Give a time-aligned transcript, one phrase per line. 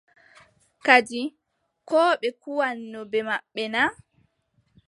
[0.85, 1.21] Kadi
[1.87, 3.81] koo ɓe kuwanno bee maɓɓe na?